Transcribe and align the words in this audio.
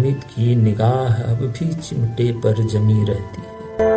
हामिद 0.00 0.20
की 0.24 0.54
निगाह 0.56 1.14
अब 1.22 1.40
भी 1.56 1.74
चिमटे 1.74 2.32
पर 2.32 2.52
जमी 2.66 3.04
रहती 3.04 3.42
है। 3.42 3.88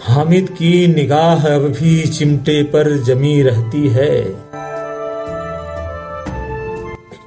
हामिद 0.00 0.48
की 0.48 0.86
निगाह 0.86 1.46
अब 1.48 1.66
भी 1.80 2.06
चिमटे 2.06 2.62
पर 2.62 2.90
जमी 3.02 3.42
रहती 3.42 3.88
है। 3.88 4.22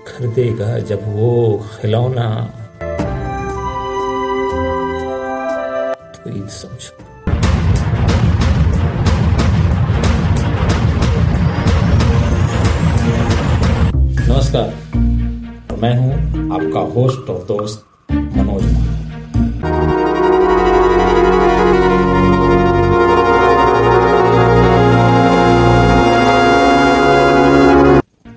खरीदेगा 0.08 0.80
जब 0.80 1.04
वो 1.16 1.32
खिलौना। 1.82 2.30
तो 6.16 6.30
ईद 6.30 6.50
समझो। 6.50 6.98
नमस्कार। 14.34 14.81
आपका 16.62 16.80
होस्ट 16.94 17.30
और 17.30 17.44
दोस्त 17.44 17.86
मनोज 18.12 18.64
मान। 18.64 18.90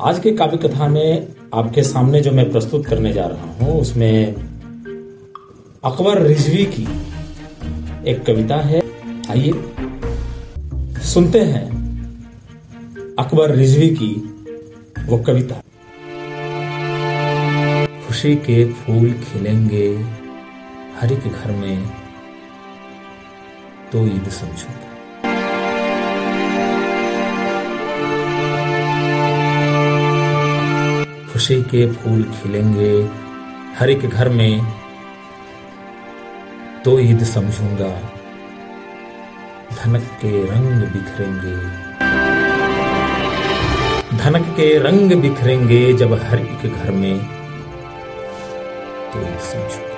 आज 0.01 0.19
के 0.19 0.31
काव्य 0.31 0.57
कथा 0.59 0.89
में 0.89 1.29
आपके 1.55 1.83
सामने 1.83 2.21
जो 2.21 2.33
मैं 2.33 2.51
प्रस्तुत 2.53 2.87
करने 2.87 3.13
जा 3.13 3.27
रहा 3.27 3.53
हूँ, 3.55 3.81
उसमें 3.81 4.35
अकबर 5.85 6.23
रिजवी 6.23 6.65
की 6.77 6.87
एक 8.11 8.25
कविता 8.27 8.57
है। 8.63 8.83
आइए 9.31 9.53
सुनते 11.05 11.41
हैं 11.43 11.67
अकबर 13.19 13.55
रिजवी 13.55 13.91
की 13.93 14.15
वो 15.09 15.19
कविता। 15.19 15.61
खुशी 18.25 18.37
के 18.37 18.65
फूल 18.73 19.11
खिलेंगे 19.13 19.87
हर 20.99 21.13
एक 21.13 21.25
घर 21.29 21.51
में 21.51 21.89
तो 23.93 24.05
ईद 24.07 24.29
समझो। 24.29 24.71
खुशी 31.33 31.61
के 31.65 31.87
फूल 31.93 32.23
खिलेंगे 32.39 32.91
हर 33.79 33.91
एक 33.91 34.09
घर 34.09 34.29
में 34.29 34.65
तो 36.85 36.99
ईद 37.01 37.25
समझूँगा। 37.25 37.93
धनक 39.75 40.09
के 40.25 40.45
रंग 40.47 40.89
बिखरेंगे। 40.89 41.57
धनक 44.17 44.55
के 44.57 44.75
रंग 44.81 45.21
बिखरेंगे 45.23 45.93
जब 45.93 46.21
हर 46.23 46.39
एक 46.39 46.71
घर 46.73 46.91
में 46.91 47.44
तो 49.15 49.21
ईद 49.23 49.41
समझूँगा 49.49 49.93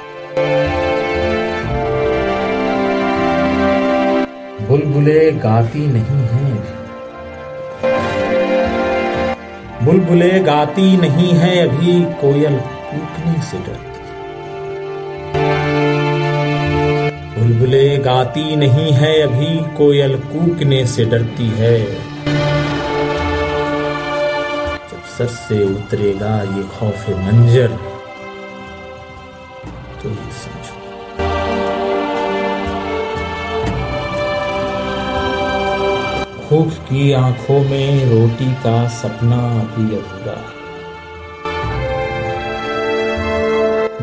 बुलबुले 4.69 5.31
गाती 5.43 5.87
नहीं 5.87 6.23
हैं। 6.29 6.55
बुलबुले 9.85 10.31
गाती 10.41 10.97
नहीं 10.97 11.33
है 11.35 11.57
अभी 11.59 11.95
कोयल 12.21 12.59
कूकने 12.61 13.43
से 13.43 13.59
डरती। 13.59 13.95
बुलबुले 17.39 17.87
गाती 17.99 18.57
नहीं 18.57 18.93
है 18.93 19.13
अभी 19.23 19.57
कोयल 19.77 20.19
कूकने 20.23 20.85
से 20.87 21.05
डरती 21.05 21.49
है। 21.59 21.79
जब 24.91 25.03
सर 25.19 25.27
से 25.27 25.65
उतरेगा 25.65 26.37
ये 26.43 26.63
खौफ 26.79 27.09
मंजर 27.11 27.79
समझो 30.15 30.75
भूख 36.49 36.69
की 36.69 37.13
आँखों 37.13 37.61
में 37.65 38.05
रोटी 38.05 38.55
का 38.55 38.89
सपना 38.89 39.61
अभी 39.61 39.97
अधूरा। 39.97 40.37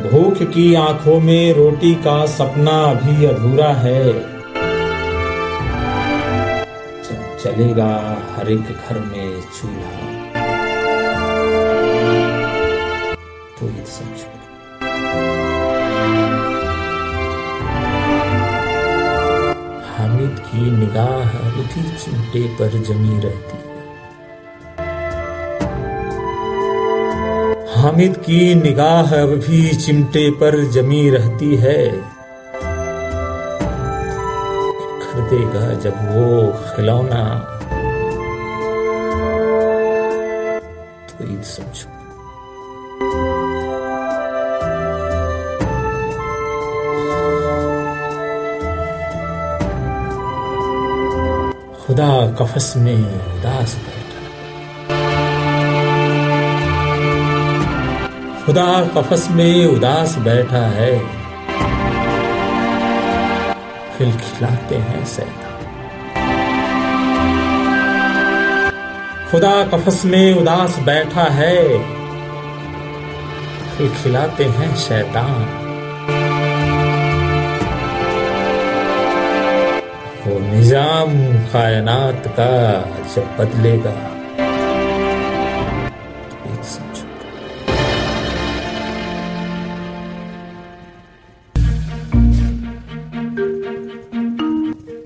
भूख 0.10 0.38
की 0.44 0.76
आँखों 0.76 1.20
में 1.20 1.54
रोटी 1.54 1.96
का 1.96 2.26
सपना 2.26 2.82
अभी 2.92 3.26
अधूरा 3.26 3.74
है। 3.74 4.34
चलेगा 7.44 8.18
हर 8.36 8.52
एक 8.52 8.60
घर 8.60 9.00
में 9.00 9.42
चूल्हा 9.42 10.08
तो 13.60 13.66
ये 13.66 13.86
समझो 13.86 14.43
की 20.54 20.72
निगाह 20.72 21.60
उठी 21.60 21.96
चिमटे 21.96 22.56
पर 22.60 22.68
जमी 22.68 23.20
रहती। 23.20 23.58
है 23.58 23.64
हामिद 27.76 28.18
की 28.18 28.56
निगाह 28.56 29.16
अब 29.16 29.30
भी 29.30 29.76
चिमटे 29.76 30.32
पर 30.32 30.64
जमी 30.64 31.10
रहती 31.10 31.56
है। 31.56 32.02
खरीदेगा 35.00 35.74
जब 35.74 35.92
वो 35.92 36.54
खिलौना। 36.76 37.40
तो 41.10 41.34
ईद 41.34 41.44
समझो 41.44 42.03
खुदा 51.88 52.32
कफस 52.32 52.74
में 52.78 53.04
उदास 53.16 53.76
बैठा। 53.76 54.22
खुदा 58.46 58.86
कफस 58.86 59.28
में 59.32 59.66
उदास 59.66 60.18
बैठा 60.18 60.68
है। 60.68 61.00
खिलखिलाते 63.98 64.76
हैं 64.76 65.06
सैतान। 65.06 65.60
खुदा 69.32 69.64
कफस 69.64 70.06
में 70.06 70.34
उदास 70.34 70.80
बैठा 70.80 71.24
है। 71.24 71.80
खिलखिलाते 73.78 74.46
हैं 74.46 74.76
शैतान 74.76 75.63
निज़ाम 80.54 81.12
कायनात 81.52 82.28
का 82.40 82.52
जब 83.14 83.30
बदलेगा। 83.38 83.94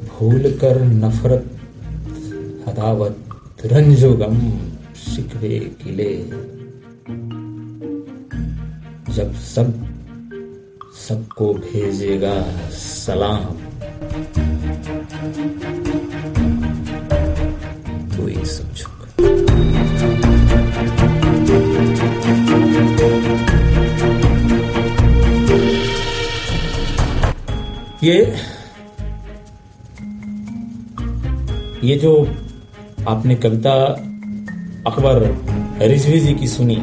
भूल 0.09 0.51
कर 0.61 0.81
नफरत 0.83 1.45
हदावत 2.67 3.65
रंजो 3.65 4.11
गम 4.13 4.37
शिकवे 5.05 5.59
किले। 5.81 6.11
जब 9.15 9.33
सब, 9.45 9.73
सबको 11.07 11.53
भेजेगा 11.53 12.35
सलाम। 12.75 13.55
ये 28.03 28.19
ये 31.83 31.95
जो 31.95 32.11
आपने 33.07 33.35
कविता 33.35 33.73
अकबर 34.87 35.21
रिजवी 35.87 36.19
जी 36.19 36.33
की 36.33 36.47
सुनी, 36.47 36.75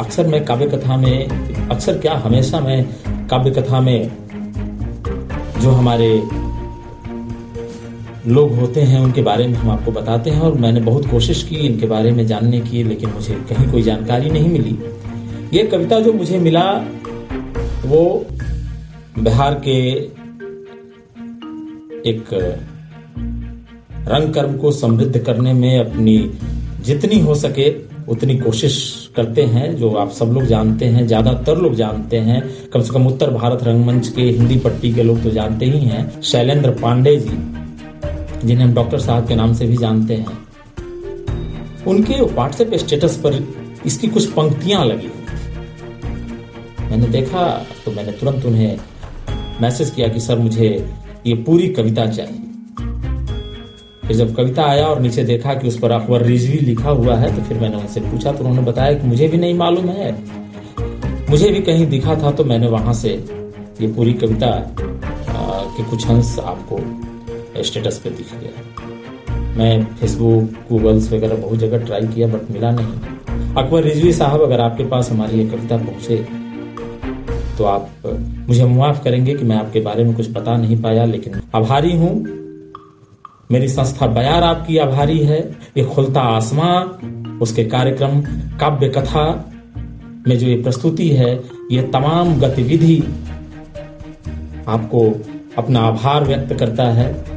अक्सर 0.00 0.26
मैं 0.26 0.44
काव्य 0.44 0.66
कथा 0.66 0.96
में, 0.96 1.28
अक्सर 1.68 1.98
क्या 1.98 2.14
हमेशा 2.14 2.60
मैं 2.60 2.84
काव्य 3.28 3.50
कथा 3.50 3.80
में 3.80 4.08
जो 5.60 5.70
हमारे 5.70 6.22
लोग 8.26 8.52
होते 8.56 8.80
हैं, 8.80 9.00
उनके 9.00 9.22
बारे 9.22 9.46
में 9.46 9.54
हम 9.54 9.70
आपको 9.70 9.92
बताते 9.92 10.30
हैं 10.30 10.40
और 10.40 10.54
मैंने 10.58 10.80
बहुत 10.80 11.06
कोशिश 11.06 11.42
की 11.42 11.56
इनके 11.56 11.86
बारे 11.86 12.10
में 12.10 12.26
जानने 12.26 12.60
की, 12.60 12.82
लेकिन 12.82 13.10
मुझे 13.10 13.34
कहीं 13.48 13.70
कोई 13.72 13.82
जानकारी 13.82 14.30
नहीं 14.30 14.48
मिली। 14.48 14.78
ये 15.52 15.62
कविता 15.62 15.98
जो 16.00 16.12
मुझे 16.12 16.38
मिला, 16.38 16.62
वो 17.86 18.26
बिहार 19.18 19.54
के 19.68 19.74
एक 22.10 22.32
रंग 24.08 24.32
कर्म 24.34 24.56
को 24.56 24.70
समृद्ध 24.72 25.18
करने 25.18 25.52
में 25.52 25.78
अपनी 25.78 26.16
जितनी 26.84 27.18
हो 27.18 27.34
सके 27.34 27.68
उतनी 28.12 28.36
कोशिश 28.38 28.76
करते 29.16 29.42
हैं, 29.42 29.74
जो 29.76 29.90
आप 29.90 30.10
सब 30.10 30.32
लोग 30.32 30.44
जानते 30.44 30.84
हैं, 30.84 31.06
ज़्यादातर 31.06 31.58
लोग 31.58 31.74
जानते 31.74 32.16
हैं। 32.18 32.42
कम 32.72 32.80
से 32.80 32.92
कम 32.92 33.06
उत्तर 33.06 33.30
भारत 33.30 33.62
रंगमंच 33.64 34.08
के 34.08 34.22
हिंदी 34.22 34.56
पट्टी 34.56 34.92
के 34.92 35.02
लोग 35.02 35.22
तो 35.22 35.30
जानते 35.30 35.66
ही 35.66 35.80
हैं। 35.80 36.20
शैलेंद्र 36.22 36.70
पांडे 36.82 37.16
जी। 37.16 37.38
जिन्हें 38.44 38.64
हम 38.64 38.74
डॉक्टर 38.74 38.98
साहब 39.00 39.28
के 39.28 39.34
नाम 39.34 39.52
से 39.54 39.66
भी 39.66 39.76
जानते 39.76 40.14
हैं। 40.14 40.38
उनके 41.86 42.20
व्हाट्सएप 42.24 42.74
स्टेटस 42.76 43.16
पर 43.24 43.42
इसकी 43.86 44.08
कुछ 44.08 44.30
पंक्तियाँ 44.32 44.84
लगी 44.84 45.10
मैंने 46.80 47.06
देखा 47.08 47.46
तो 47.84 47.90
मैंने 47.92 48.12
तुरंत 48.12 48.44
उन्हें 48.46 48.78
मैसेज 49.62 49.90
किया 49.90 50.08
कि, 50.08 50.20
सर, 50.20 50.38
मुझे 50.38 50.68
ये 51.26 51.34
पूरी 51.44 51.68
कविता 51.68 52.06
चाहिए। 52.06 52.40
फिर 54.06 54.16
जब 54.16 54.34
कविता 54.36 54.64
आया 54.64 54.86
और 54.86 55.00
नीचे 55.00 55.22
देखा 55.24 55.54
कि 55.54 55.68
उस 55.68 55.78
पर 55.78 55.90
अकबर 55.90 56.22
रिजवी 56.22 56.58
लिखा 56.58 56.90
हुआ 56.90 57.14
है 57.16 57.34
तो 57.36 57.42
फिर 57.42 57.58
मैंने 57.60 57.76
उनसे 57.76 58.00
पूछा 58.00 58.32
तो 58.32 58.44
उन्होंने 58.44 58.62
बताया 58.62 58.92
कि 58.94 59.06
मुझे 59.06 59.28
भी 59.28 59.38
नहीं 59.38 59.54
मालूम 59.54 59.88
है। 59.88 60.10
मुझे 61.30 61.48
भी 61.50 61.60
कहीं 61.62 61.86
दिखा 61.86 62.14
था 62.14 62.30
तो 62.30 62.44
मैंने 62.44 62.68
वहाँ 62.68 62.92
से 62.94 63.12
ये 63.80 63.86
पूरी 63.92 64.12
कविता 64.12 64.50
के 65.76 65.84
कुछ 65.84 66.06
अंश 66.10 66.38
आपको 66.38 66.76
स्टेटस 67.62 67.98
पे 67.98 68.10
दिख 68.10 68.34
गया 68.34 68.52
मैं 69.56 69.84
फेसबुक 69.96 70.68
गूगल्स 70.68 71.12
वगैरह 71.12 71.36
बहुत 71.36 71.58
जगह 71.58 71.84
ट्राई 71.86 72.06
किया 72.06 72.28
बट 72.28 72.50
मिला 72.50 72.70
नहीं। 72.70 73.54
अकबर 73.56 73.82
रिजवी 73.82 74.12
साहब, 74.12 74.40
अगर 74.42 74.60
आपके 74.60 74.84
पास 74.84 75.10
हमारी 75.10 75.38
ये 75.38 75.48
कविता 75.48 75.76
पहुँचे 75.76 76.16
तो 77.58 77.64
आप, 77.64 77.90
मुझे 78.48 78.64
मुआफ 78.64 79.02
करेंगे 79.04 79.34
कि 79.34 79.44
मैं 79.44 79.56
आपके 79.56 79.80
बारे 79.80 80.04
में 80.04 80.14
कुछ 80.14 80.30
बता 80.30 80.56
नहीं 80.56 80.80
पाया, 80.82 81.04
लेकिन 81.04 81.40
आभारी 81.54 81.92
हूँ। 81.96 82.14
मेरी 83.52 83.68
संस्था 83.68 84.06
बयार 84.06 84.42
आपकी 84.42 84.78
आभारी 84.78 85.18
है। 85.18 85.38
ये 85.76 85.84
खुलता 85.84 86.20
आसमां, 86.20 86.82
उसके 87.38 87.64
कार्यक्रम, 87.64 88.20
काव्य 88.60 88.88
कथा 88.88 89.24
में 90.28 90.36
जो 90.38 90.46
ये 90.46 90.62
प्रस्तुति 90.62 91.08
है, 91.08 91.34
ये 91.72 91.82
तमाम 91.92 92.34
गतिविधि 92.40 92.98
आपको 94.68 95.04
अपना 95.58 95.80
आभार 95.80 96.24
व्यक्त 96.24 96.54
करता 96.54 96.84
है। 96.92 97.33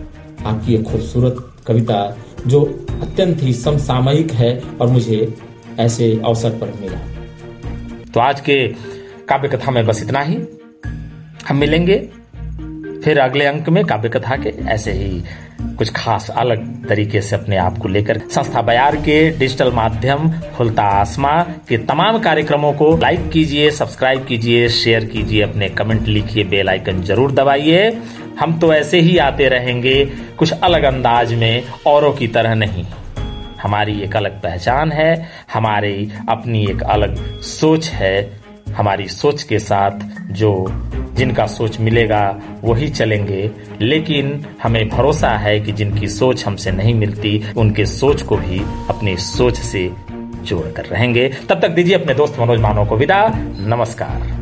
आपकी 0.47 0.75
ये 0.75 0.83
खूबसूरत 0.83 1.45
कविता, 1.67 2.17
जो 2.47 2.61
अत्यंत 3.01 3.41
ही 3.41 3.53
समसामयिक 3.53 4.31
है 4.31 4.63
और 4.81 4.87
मुझे 4.87 5.37
ऐसे 5.79 6.21
अवसर 6.25 6.49
पर 6.49 6.73
मिला। 6.81 6.99
तो 8.13 8.19
आज 8.19 8.41
के 8.41 8.67
काव्य 9.29 9.47
कथा 9.47 9.71
में 9.71 9.85
बस 9.85 10.03
इतना 10.03 10.19
ही। 10.19 10.37
हम 11.49 11.57
मिलेंगे 11.57 11.97
फिर 13.03 13.19
अगले 13.19 13.45
अंक 13.45 13.69
में 13.69 13.85
काव्य 13.85 14.09
कथा 14.09 14.35
के 14.35 14.49
ऐसे 14.49 14.91
ही 14.91 15.23
कुछ 15.61 15.91
खास 15.95 16.29
अलग 16.29 16.87
तरीके 16.89 17.21
से 17.21 17.35
अपने 17.35 17.57
आप 17.57 17.77
को 17.77 17.87
लेकर 17.87 18.17
संस्था 18.17 18.61
बयार 18.61 18.95
के 18.95 19.29
डिजिटल 19.29 19.71
माध्यम 19.71 20.29
खुलता 20.57 20.83
आसमा 20.83 21.31
के 21.69 21.77
तमाम 21.77 22.19
कार्यक्रमों 22.19 22.73
को 22.73 22.97
लाइक 22.97 23.29
कीजिए, 23.29 23.71
सब्सक्राइब 23.71 24.25
कीजिए, 24.25 24.69
शेयर 24.69 25.05
कीजिए, 25.05 25.41
अपने 25.41 25.69
कमेंट 25.69 26.07
लिखिए, 26.07 26.43
बेल 26.43 26.69
आइकन 26.69 27.01
ज़रूर 27.01 27.31
दबाइए। 27.31 28.01
हम 28.39 28.59
तो 28.59 28.73
ऐसे 28.73 28.99
ही 28.99 29.17
आते 29.17 29.47
रहेंगे, 29.49 30.05
कुछ 30.37 30.51
अलग 30.51 30.83
अंदाज 30.83 31.33
में, 31.33 31.63
औरों 31.87 32.13
की 32.13 32.27
तरह 32.27 32.55
नहीं। 32.55 32.85
हमारी 33.61 34.01
एक 34.01 34.15
अलग 34.15 34.41
पहचान 34.41 34.91
है, 34.91 35.29
हमारी 35.53 36.11
अपनी 36.29 36.65
एक 36.65 36.83
अलग 36.83 37.41
सोच 37.41 37.89
है, 37.89 38.37
हमारी 38.71 39.07
सोच 39.07 39.43
के 39.43 39.59
साथ 39.59 39.91
जो 40.31 40.51
जिनका 41.17 41.47
सोच 41.47 41.79
मिलेगा 41.79 42.41
वही 42.63 42.89
चलेंगे। 42.89 43.51
लेकिन 43.81 44.45
हमें 44.63 44.89
भरोसा 44.89 45.29
है 45.29 45.59
कि 45.59 45.71
जिनकी 45.71 46.07
सोच 46.07 46.45
हमसे 46.45 46.71
नहीं 46.71 46.93
मिलती, 46.93 47.43
उनके 47.57 47.85
सोच 47.85 48.21
को 48.21 48.37
भी 48.37 48.59
अपनी 48.89 49.17
सोच 49.17 49.57
से 49.57 49.91
जोड़कर 50.43 50.85
रहेंगे। 50.85 51.31
तब 51.49 51.61
तक 51.61 51.69
दीजिए 51.69 51.95
अपने 51.95 52.13
दोस्त 52.13 52.39
मनोज 52.39 52.59
मानो 52.59 52.85
को 52.85 52.95
विदा। 52.95 53.27
नमस्कार। 53.59 54.36